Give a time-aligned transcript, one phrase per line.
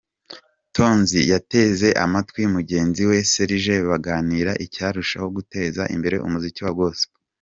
[0.75, 7.17] Tonzi yateze amatwi mugenzi we Serge baganira icyarushaho guteza imbere umuziki wa Gospel.